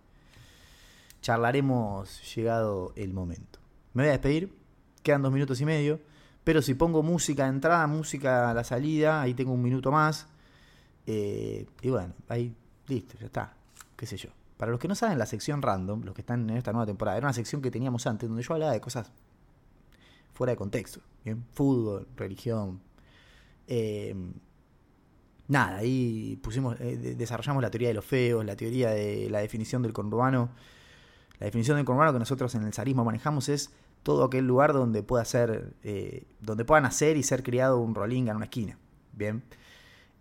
charlaremos 1.21 2.35
llegado 2.35 2.93
el 2.95 3.11
momento. 3.13 3.59
Me 3.93 4.03
voy 4.03 4.09
a 4.09 4.13
despedir, 4.13 4.55
quedan 5.01 5.23
dos 5.23 5.31
minutos 5.31 5.59
y 5.61 5.65
medio. 5.65 5.99
Pero 6.43 6.61
si 6.61 6.73
pongo 6.73 7.03
música 7.03 7.43
de 7.43 7.49
entrada, 7.49 7.85
música 7.87 8.51
a 8.51 8.53
la 8.53 8.63
salida, 8.63 9.21
ahí 9.21 9.33
tengo 9.33 9.51
un 9.51 9.61
minuto 9.61 9.91
más. 9.91 10.27
Eh, 11.05 11.67
y 11.81 11.89
bueno, 11.89 12.13
ahí, 12.27 12.55
listo, 12.87 13.17
ya 13.19 13.25
está. 13.25 13.53
Qué 13.95 14.05
sé 14.05 14.17
yo. 14.17 14.38
Para 14.59 14.71
los 14.73 14.81
que 14.81 14.89
no 14.89 14.95
saben, 14.95 15.17
la 15.17 15.25
sección 15.25 15.61
random, 15.61 16.03
los 16.03 16.13
que 16.13 16.19
están 16.19 16.49
en 16.49 16.57
esta 16.57 16.73
nueva 16.73 16.85
temporada, 16.85 17.17
era 17.17 17.27
una 17.27 17.33
sección 17.33 17.61
que 17.61 17.71
teníamos 17.71 18.05
antes 18.07 18.27
donde 18.27 18.43
yo 18.43 18.53
hablaba 18.53 18.73
de 18.73 18.81
cosas 18.81 19.09
fuera 20.33 20.51
de 20.51 20.57
contexto. 20.57 20.99
¿bien? 21.23 21.45
Fútbol, 21.53 22.05
religión. 22.17 22.81
Eh, 23.67 24.13
nada, 25.47 25.77
ahí 25.77 26.37
pusimos, 26.43 26.75
eh, 26.81 27.15
desarrollamos 27.17 27.63
la 27.63 27.71
teoría 27.71 27.87
de 27.87 27.93
los 27.93 28.03
feos, 28.03 28.43
la 28.43 28.57
teoría 28.57 28.89
de 28.89 29.29
la 29.29 29.39
definición 29.39 29.81
del 29.81 29.93
conurbano. 29.93 30.49
La 31.39 31.45
definición 31.45 31.77
del 31.77 31.85
conurbano 31.85 32.11
que 32.11 32.19
nosotros 32.19 32.53
en 32.55 32.63
el 32.63 32.73
zarismo 32.73 33.05
manejamos 33.05 33.47
es 33.47 33.71
todo 34.03 34.25
aquel 34.25 34.45
lugar 34.45 34.73
donde 34.73 35.03
pueda 35.03 35.23
ser, 35.23 35.71
eh, 35.83 36.25
donde 36.41 36.65
pueda 36.65 36.81
nacer 36.81 37.15
y 37.15 37.23
ser 37.23 37.43
criado 37.43 37.79
un 37.79 37.95
rolinga 37.95 38.31
en 38.31 38.35
una 38.35 38.47
esquina. 38.47 38.77
Bien. 39.13 39.41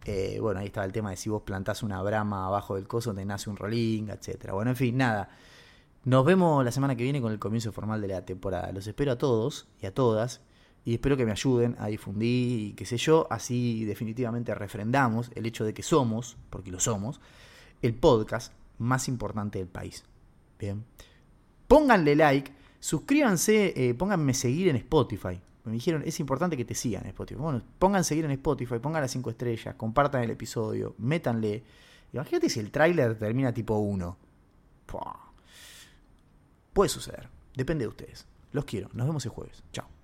Eh, 0.09 0.39
bueno, 0.41 0.61
ahí 0.61 0.67
estaba 0.67 0.87
el 0.87 0.93
tema 0.93 1.11
de 1.11 1.17
si 1.17 1.29
vos 1.29 1.43
plantás 1.43 1.83
una 1.83 2.01
brama 2.01 2.47
abajo 2.47 2.77
del 2.77 2.89
coso, 2.89 3.13
te 3.13 3.27
nace 3.27 3.51
un 3.51 3.57
rolling, 3.57 4.09
etcétera. 4.09 4.55
Bueno, 4.55 4.71
en 4.71 4.77
fin, 4.77 4.97
nada. 4.97 5.29
Nos 6.05 6.25
vemos 6.25 6.65
la 6.65 6.73
semana 6.73 6.97
que 6.97 7.03
viene 7.03 7.21
con 7.21 7.31
el 7.31 7.39
comienzo 7.39 7.73
formal 7.73 8.01
de 8.01 8.09
la 8.09 8.25
temporada. 8.25 8.73
Los 8.73 8.87
espero 8.87 9.13
a 9.13 9.19
todos 9.19 9.69
y 9.83 9.87
a 9.87 9.93
todas. 9.93 10.41
Y 10.87 10.95
espero 10.95 11.19
que 11.19 11.27
me 11.27 11.33
ayuden 11.33 11.77
a 11.79 11.89
difundir 11.89 12.61
y 12.61 12.73
qué 12.73 12.87
sé 12.87 12.97
yo. 12.97 13.27
Así 13.29 13.85
definitivamente 13.85 14.55
refrendamos 14.55 15.31
el 15.35 15.45
hecho 15.45 15.67
de 15.67 15.75
que 15.75 15.83
somos, 15.83 16.39
porque 16.49 16.71
lo 16.71 16.81
somos, 16.81 17.21
el 17.83 17.95
podcast 17.95 18.55
más 18.79 19.09
importante 19.09 19.59
del 19.59 19.69
país. 19.69 20.05
Bien. 20.59 20.87
Pónganle 21.67 22.17
like, 22.17 22.51
suscríbanse, 22.81 23.75
eh, 23.77 23.93
pónganme 23.93 24.33
seguir 24.33 24.69
en 24.69 24.77
Spotify. 24.77 25.39
Me 25.69 25.75
dijeron, 25.75 26.03
es 26.05 26.19
importante 26.21 26.57
que 26.57 26.65
te 26.65 26.75
sigan 26.75 27.03
en 27.05 27.09
Spotify. 27.09 27.41
Bueno, 27.41 27.63
pongan 27.79 28.05
seguir 28.05 28.25
en 28.25 28.31
Spotify, 28.33 28.79
pongan 28.79 29.03
las 29.03 29.11
5 29.11 29.31
estrellas, 29.31 29.75
compartan 29.77 30.23
el 30.23 30.31
episodio, 30.31 30.95
métanle. 30.99 31.63
Imagínate 32.13 32.49
si 32.49 32.61
el 32.61 32.71
tráiler 32.71 33.19
termina 33.19 33.53
tipo 33.53 33.77
1. 33.79 34.17
Puede 36.73 36.89
suceder. 36.89 37.29
Depende 37.55 37.85
de 37.85 37.89
ustedes. 37.89 38.27
Los 38.53 38.65
quiero. 38.65 38.89
Nos 38.93 39.07
vemos 39.07 39.25
el 39.25 39.31
jueves. 39.31 39.63
Chao. 39.73 39.98